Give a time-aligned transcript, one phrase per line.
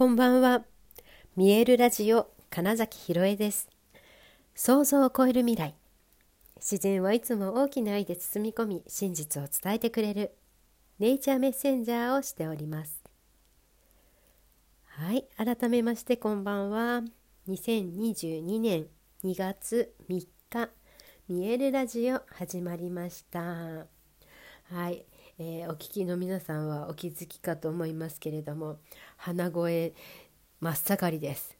[0.00, 0.64] こんばんは。
[1.36, 3.68] 見えるラジオ金崎ひろえです。
[4.54, 5.74] 想像を超える未来。
[6.56, 10.34] 自然はいつも大きな愛で包み込み、真実を伝えてくれる
[10.98, 13.04] ネイチャーメッセンジャーをしております。
[14.86, 17.02] はい、改めましてこんばんは。
[17.46, 18.86] 2022年
[19.22, 20.70] 2月3日、
[21.28, 23.40] 見えるラジオ始まりました。
[23.42, 23.84] は
[24.88, 25.04] い、
[25.42, 28.76] えー、お聞きの皆さんはお気づきかと思いますけれども
[29.16, 29.94] 鼻声
[30.60, 31.56] 真っ盛りです。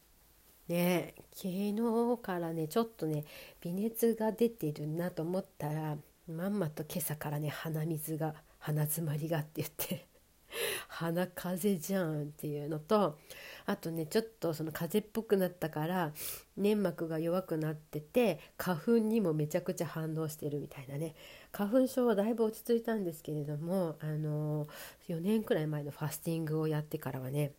[0.69, 3.25] ね昨日からねちょっとね
[3.63, 5.97] 微熱が出てるなと思ったら
[6.29, 10.07] まんまと今朝からね鼻水が鼻づまりがって言って
[10.89, 13.19] 鼻風邪じゃんっていうのと
[13.65, 16.13] あとねちょっとその風邪っぽくなったから
[16.59, 21.15] 粘膜が弱くなってて花粉にもめちゃくちゃ反応してるみたいなね
[21.53, 24.69] 花粉症はだいぶ落ち着いたんですけれどもあの
[25.09, 27.53] 4年くらい前のファスティングをやってからはね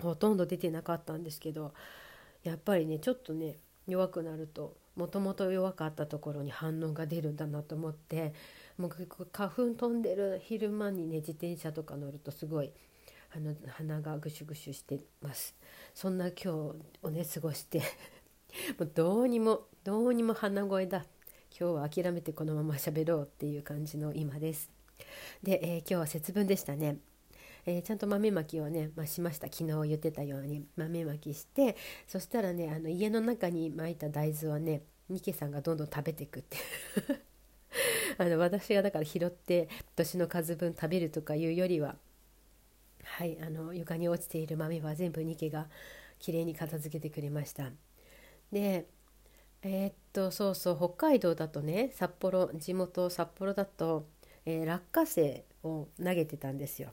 [0.00, 1.72] ほとんど出てなかったんですけど
[2.44, 3.56] やっぱりねちょっとね
[3.86, 8.32] 弱くなるともともと弱かったところに反応が出るんだなと思って
[8.78, 8.90] もう
[9.32, 12.72] 花粉飛んでる昼間にね自転車とか乗るとすごい
[13.34, 15.54] あの鼻がぐしゅぐしゅしてます。
[15.94, 16.48] そんな今日
[17.02, 17.82] をね過ごして
[18.78, 21.04] もうどうにもどうにも鼻声だ
[21.58, 24.70] 今日は諦めてこのまま喋ろうっていう感じの今です。
[25.42, 26.98] で、えー、今日は節分でしたね。
[27.64, 29.46] えー、ちゃんと豆まきをね、まあ、しました。
[29.50, 30.66] 昨日言ってたように。
[30.76, 31.74] 豆まきして
[32.06, 36.58] そしたらねあの家の中に巻いた大豆はねニケさんがどんどん食べていくって
[38.18, 41.96] あの私がだから拾って年の数分食べるとかいうよりは
[43.02, 45.68] はいあの床に落ちている豆は全部ニケが
[46.18, 47.72] きれいに片付けてくれました。
[48.52, 48.86] で
[49.68, 54.06] えー、っとそうそう北海道だとね札幌地元札幌だと、
[54.44, 56.90] えー、落花生を投げてたんですよ。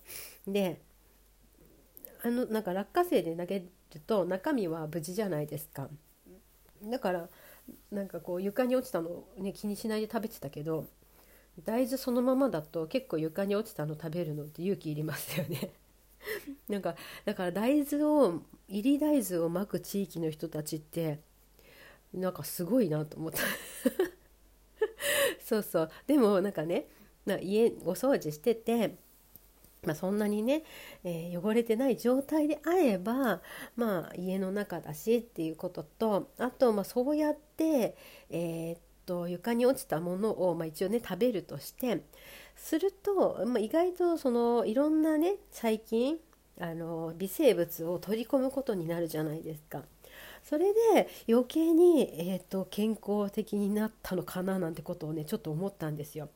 [0.47, 0.81] で
[2.23, 3.69] あのなんか落花生で投げる
[4.07, 5.88] と中身は無事じゃないですか。
[6.83, 7.29] だから
[7.91, 10.88] なんかこう床に落ちたの、ね、気にしないで食べてたけど
[11.63, 15.69] 大豆そのままだと結構床に落ちたの食べるのって勇気いりますよね。
[16.67, 16.95] なんか
[17.25, 21.19] だから大豆を入り大豆をまく地域の人たちって
[22.13, 23.40] なんかすごいなと思った
[25.44, 26.88] そうそうでもなんかね
[27.25, 28.96] な家お掃除してて
[29.85, 30.63] まあ、そんなにね、
[31.03, 33.41] えー、汚れてない状態であれば、
[33.75, 37.96] まあ、家の中だしっていうこととあと、まあ、そうやって、
[38.29, 42.02] えー、っと床に落ちたものを、まあ、一応ね食べるとして
[42.56, 46.18] すると、まあ、意外とそのいろんなね細菌
[46.59, 49.84] あの微生物を取り込むことになるじゃないですか。
[50.43, 56.29] それで余計に、えーと健康的になったのかななんてことをねちょっと思ったんですよ。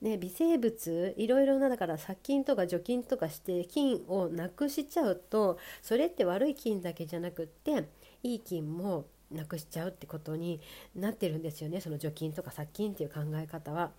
[0.00, 7.88] ね、微生物いろいろなだから殺菌とか除菌とかして菌をなくしちゃうとそれって悪い菌だけじゃなくって
[8.22, 10.60] いい菌もなくしちゃうってことに
[10.94, 13.90] なってるんですよねその除菌とか殺菌っていう考え方は。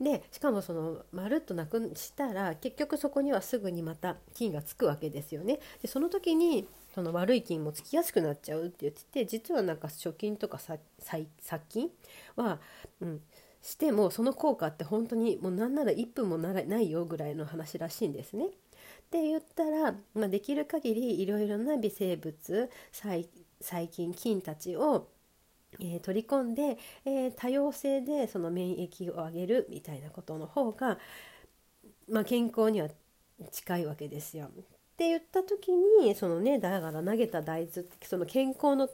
[0.00, 5.60] でしかもそのまるっとなくしたら結局そこにはすぐにまた菌がつくわけですよね。
[5.82, 10.80] でその時にその悪い菌もつきやすくなっちゃうって言ってて実はなんか除菌とか殺
[11.68, 11.90] 菌
[12.36, 12.60] は、
[13.00, 13.20] うん、
[13.62, 18.46] してもその効果って本当にもうなんなら1分もないよぐらいの話らしいんですね。
[18.46, 18.50] っ
[19.10, 25.08] て言ったら、まあ、できる限りいろいろな微生物細菌菌たちを、
[25.80, 30.98] えー、取り込んで、えー、多様性でその免疫を上げるみたいなことの方が、
[32.08, 32.88] まあ、健康には
[33.50, 34.50] 近いわけですよ。
[34.94, 38.88] って言った時にそのねだから投げた大豆ってその健康の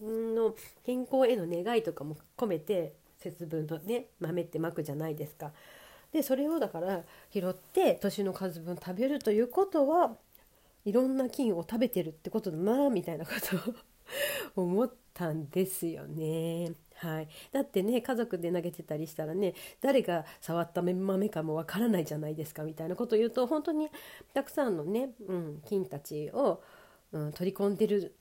[0.00, 0.54] の
[0.86, 5.50] 健康への願いとかも込めて節分のね豆ってまくじゃないですか。
[6.12, 7.02] でそれをだから
[7.32, 10.16] 拾って年の数分食べるということは
[10.84, 13.32] いろんな菌を食べてるってことだなみたいなこ
[14.54, 16.72] とを思ったんですよね。
[17.02, 23.88] はい、だってね家族で投げてたりしたらね誰が触った豆かもわからないじゃないですかみたいなことを言うと本当に
[24.34, 26.62] たくさんのね、うん、菌たちを、
[27.12, 28.14] うん、取り込んでる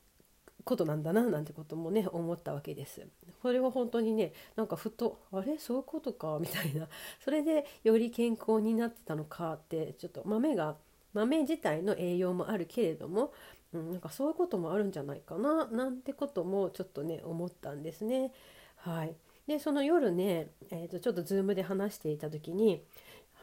[0.63, 3.05] ことなんだななんてこともね思ったわけです。
[3.41, 5.57] これは本当にねなんかふとあれ？
[5.57, 6.87] そういうことかみたいな
[7.23, 10.75] それでより健康になってたのかってちょっと豆が
[11.13, 13.33] 豆自体の栄養もあるけれども、
[13.73, 18.31] うん、なんかそういうこともあるんじゃないかななんてこともちょっとね思ったんですね。
[18.81, 19.15] はい、
[19.47, 22.83] でその夜ね、えー、とちょっとズームで話していた時に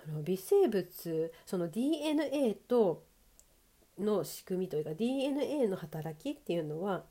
[0.09, 3.05] あの微生物その DNA と
[3.99, 7.05] の仕組みというか DNA の働きっていうのは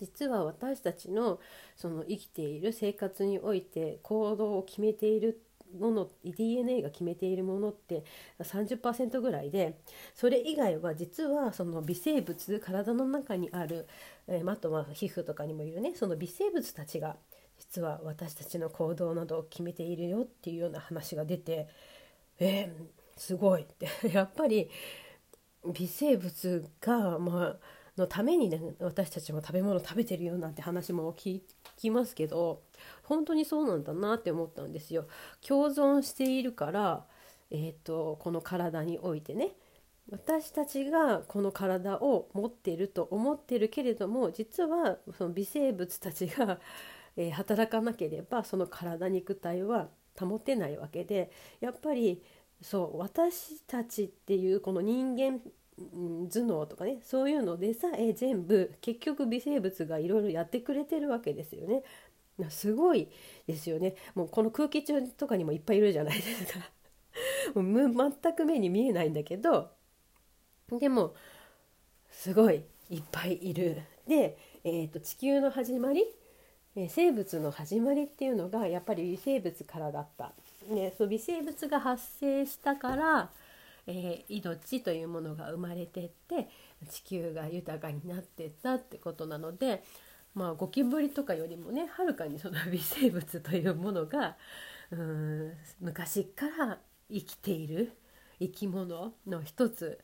[0.00, 1.40] 実は私たちの
[1.76, 5.42] その生きている生活において行動を決めている
[5.78, 8.04] のの DNA が決めているものって
[8.40, 9.78] 30%ぐらいで
[10.14, 13.86] それ以外は実はその微生物体の中にある、
[14.26, 17.16] えー、あとは皮膚とかにもいるねその微生物たちが
[17.58, 21.68] 実は私たちの行動などを決めているよっていうような話が出て
[22.40, 24.70] えー、すごいってやっぱり
[25.74, 27.56] 微生物がまあ
[27.96, 31.40] のためにね私たちも食べ物食べてるよなんて話も聞
[31.78, 32.62] きますけど
[33.02, 35.06] 本当にそうなんだなって思ったんですよ。
[35.46, 37.06] 共存しているから、
[37.50, 39.52] えーと、この体においてね
[40.10, 46.58] 私たちがこの体を持ってると思ってるけれども実はその微生物たちが、
[47.16, 49.88] えー、働かなければその体肉体は
[50.18, 52.22] 保てないわけでやっぱり
[52.62, 55.40] そう私たちっていうこの人間
[56.30, 61.82] 頭脳とかねそういうのでさえ全部結局微生物がいろいろやってくれてるわけですよね。
[62.50, 63.08] すごい
[63.46, 63.94] ですよね。
[64.14, 66.70] もうこの空気中とかにもいっぱいいるじゃないですか。
[67.60, 69.70] もう全く目に見えないんだけど。
[70.70, 71.14] でも
[72.10, 73.82] すごいいっぱいいる。
[74.06, 76.04] で、えーと、地球の始まり、
[76.76, 80.32] え、生物の始まりっていうのがやっぱり微生物からだった、
[80.68, 83.30] ね、そう微生物が発生したから、
[83.90, 86.48] えー、命というものが生まれてって
[86.90, 89.82] 地球が豊かになってったってことなので
[90.34, 94.36] まあゴキブリとかよりもねはるかにその微生物というものが
[94.90, 96.78] うん昔から
[97.10, 97.92] 生きている
[98.38, 99.98] 生き物の一つ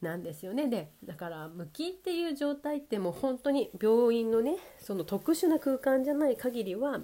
[0.00, 0.68] なんですよね。
[0.68, 7.00] でだから無菌っていう状態ってもう本当に病院のねその特殊な空間じゃない限りは、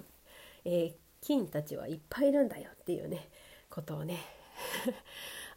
[0.65, 3.29] えー、菌たちはいっぱいいるんだよっていうね
[3.69, 4.17] ことをね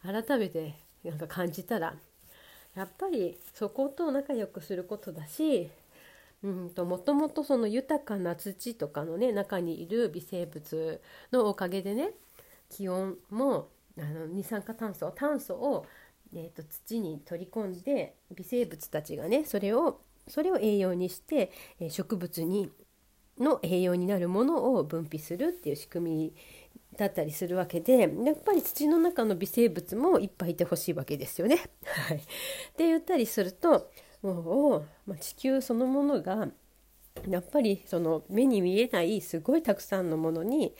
[0.03, 1.95] 改めてなんか感じたら
[2.75, 5.69] やっぱりそこと仲良くすることだし
[6.43, 11.01] うんともともとその豊かな土とかのね中にいる微生物
[11.31, 12.11] のおかげでね
[12.69, 15.85] 気温もあの二酸化炭素炭素を、
[16.33, 21.51] えーと、土に取り込んで微生物たちがねそれをそれを栄養にして、
[21.81, 22.71] え植物に
[23.39, 26.33] の栄養になるものを分泌するっていう仕組み
[26.97, 28.09] だったりするわけでやっ
[28.43, 31.57] ぱり土の中の微生物もいっぱいいてほしいわけですよね。
[31.85, 32.19] はい、っ
[32.75, 33.91] て言ったりすると
[34.21, 36.47] もう、まあ、地球そのものが
[37.27, 40.73] やっぱりその目に見えないすごいたくさんのものに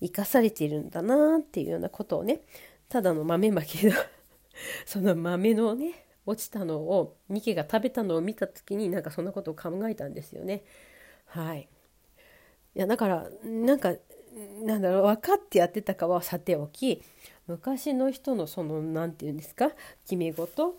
[0.00, 2.42] 生かされているんだなっていうようなことをね
[2.88, 3.92] ただの豆まきの
[4.86, 10.64] その豆のね落ちたのをミケが食べたのを見た時になんかそんなことを考えたんですよね。
[11.26, 11.68] はい、
[12.74, 13.94] いやだからなんか
[14.64, 17.02] なんだろう分かってやってたかはさておき
[17.46, 19.70] 昔の人のその何て言うんですか
[20.04, 20.76] 決め事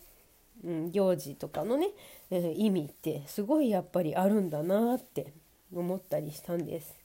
[0.63, 1.89] うん、行事とかのね、
[2.31, 5.33] えー、意味ってすごいやっぱりあるんだなって
[5.73, 6.95] 思ったりしたんです。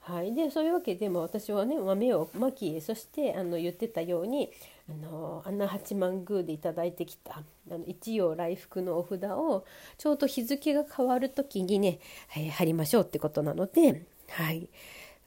[0.00, 4.50] はい、でそういうわけで、も私はね豆をまきそしてあの言ってたように
[4.88, 9.66] あの穴八幡宮で頂いてきたあの一葉来福のお札を
[9.98, 14.70] ちょうど日付が変わる時にね、はい、貼りましょうってことなので、はい、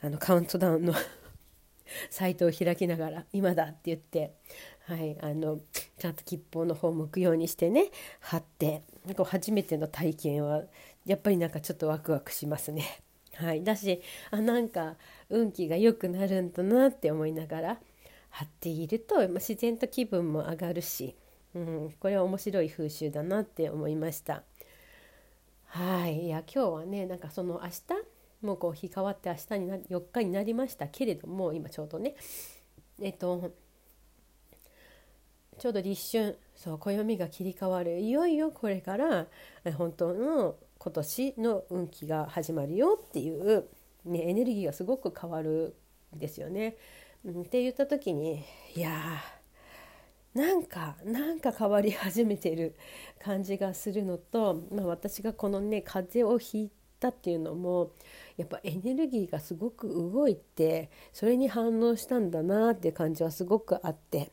[0.03, 0.93] あのカウントダウンの
[2.11, 4.33] サイトを開きながら「今だ」って言って
[4.85, 5.61] はい、あの
[5.97, 7.89] ちゃんと吉報の方を向くようにしてね
[8.19, 10.63] 貼ってなんか初めての体験は
[11.05, 12.83] やっぱりなんかちょっとワクワクしますね。
[13.35, 14.97] はい、だしあなんか
[15.29, 17.79] 運気が良くなるんだなって思いながら
[18.29, 21.15] 貼っていると、ま、自然と気分も上がるし、
[21.55, 24.43] うん、これは面白い風習だなって思いました。
[25.67, 28.02] はいいや今日はねなんかその明日
[28.43, 32.15] もうこう日変わって明日にな4日になりましたけれども今ちょうどね
[33.01, 33.51] えっと
[35.57, 39.27] ちょうど立春そう暦が切り替わるいよいよこれから
[39.77, 43.69] 本当の今年の運気が始まるよっていう、
[44.03, 45.75] ね、エネルギーがすごく変わる
[46.13, 46.75] んですよね。
[47.25, 48.43] って言った時に
[48.75, 52.75] いやーなんかなんか変わり始めてる
[53.23, 57.91] 感じがするのと、まあ、私がこのね風邪をひいてったっていうのも
[58.37, 64.31] やっぱエネルギーがすごく動いてそれに反応したんだなっていう感じはすごくあって。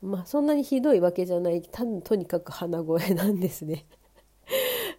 [0.00, 3.84] まあそんなにひどいわけじゃないたとにかく鼻声なんですね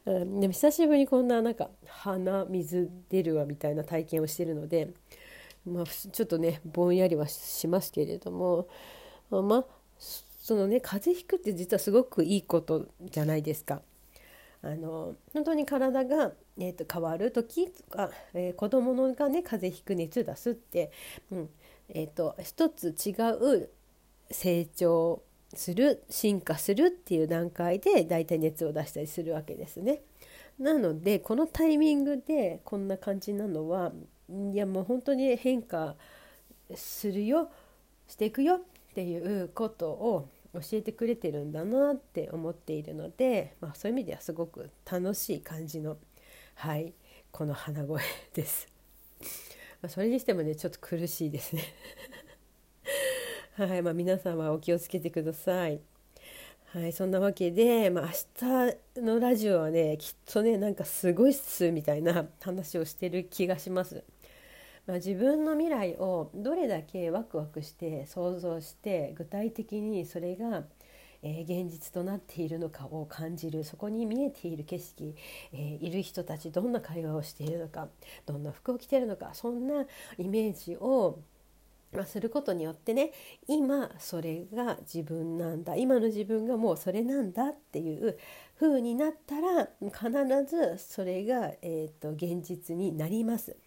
[0.06, 4.90] うんでも久しぶりにこんななんか鼻水出るわみたいな体験をしてるので、
[5.66, 8.68] まあ、ちょっとねぼんやりはしますけれども
[9.30, 9.66] まあ
[10.42, 13.82] そのね風邪ひくって実はすごくいいことじゃないですか。
[14.62, 20.92] あの本当に体が、えーと、変わる時とか、えー、子供のがね風邪ひく熱出すって、
[21.32, 21.50] うん
[21.90, 23.70] えーと一つ違う
[24.32, 25.24] 成長
[25.54, 30.02] する進化するっていう段階で大体熱を出したりするわけですね。
[30.60, 33.92] なのでこのタイミングでこんな感じなのは
[34.30, 35.96] いやもう本当に変化
[36.76, 37.50] するよ
[38.08, 38.62] していくよっ
[38.94, 45.98] ていうことを教えてくれてるんだなって思っているので、まあ、そういう意味ではすごく楽しい感じの、
[46.60, 46.94] はい、
[47.32, 48.02] この鼻声
[48.34, 48.68] です。
[49.82, 51.64] まあ、それにしてもねちょっと苦しいですね
[53.56, 55.80] はいまあ、皆さんはお気をつけてください。
[56.74, 64.04] はい、そんなわけで、まあ、明日のラジオはねきっとねなんかすごいっすみたいな話をしてる気がします。
[64.86, 70.66] まあ、自分の未来をどれだけワクワクして想像して具体的にそれが、
[71.22, 75.16] えー、現実となっているのかを感じるそこに見えている景色、
[75.54, 77.88] えー、いる人たちどんな会話をしているのか
[78.26, 79.86] どんな服を着ているのかそんな
[80.18, 81.20] イメージを
[81.92, 83.12] まあ、することによってね
[83.48, 88.18] 今それが自分なんだ今の自分がもうそれなんだっていう
[88.60, 93.58] 風になったら必ずそれが、えーと、現実になります。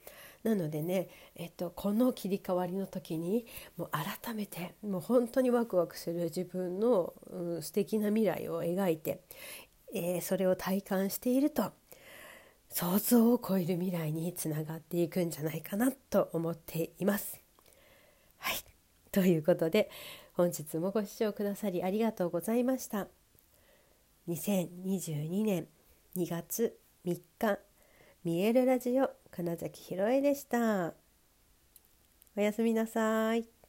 [0.43, 3.47] なのでね、えっと、この切り替わりの時に
[3.77, 9.21] もう改めてもう本当にワクワクする自分の、うん、素敵な未来を描いて、
[9.95, 11.73] えー、それを体感していると
[12.69, 17.41] 想像を超える未来につながっていくんじゃないかなと思っています。
[18.39, 18.57] はい
[19.13, 19.91] ということで
[20.33, 23.09] 本日もご視聴くださりありがとうございました。
[24.29, 25.69] 2022年
[26.17, 27.59] 2月3日
[28.25, 30.95] 見えるラジオ金崎ひろえでした。
[32.37, 33.62] おやすみなさい。